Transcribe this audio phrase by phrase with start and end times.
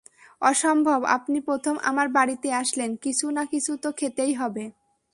[0.41, 4.63] অসম্ভব, আপনি প্রথম আমার বাড়িতে আসলেন কিছু না কিছু তো খেতেই হবে।